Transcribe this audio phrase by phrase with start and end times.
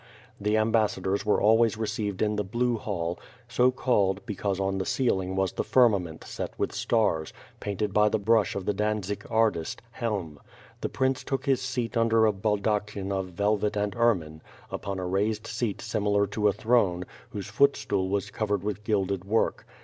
[0.39, 4.85] The ambassadors were always re ceived in the Elue Hall, so called, because on the
[4.87, 9.79] ceiling was the firmament set with stars, painted by the brush of the Dantzig artist.
[9.91, 10.39] Helm.
[10.81, 14.41] The prince took his seat under a baldachin of velvet and ermine,
[14.71, 19.67] upon a raised seat similar to a throne, whose footstool was covered with gilded work.